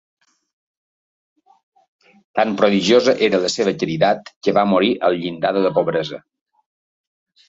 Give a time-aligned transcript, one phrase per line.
[2.39, 6.19] Tan prodigiosa era la seva caritat que va morir al llindar de la pobresa.